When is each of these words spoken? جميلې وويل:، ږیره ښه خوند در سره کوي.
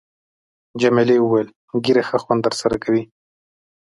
جميلې 0.81 1.17
وويل:، 1.21 1.49
ږیره 1.83 2.03
ښه 2.07 2.17
خوند 2.23 2.41
در 2.43 2.53
سره 2.61 2.75
کوي. 2.83 3.03